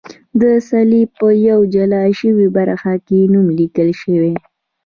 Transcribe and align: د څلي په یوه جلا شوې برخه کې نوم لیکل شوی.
د 0.41 0.43
څلي 0.67 1.01
په 1.17 1.27
یوه 1.47 1.65
جلا 1.73 2.03
شوې 2.19 2.47
برخه 2.57 2.93
کې 3.07 3.19
نوم 3.33 3.47
لیکل 3.59 3.89
شوی. 4.01 4.33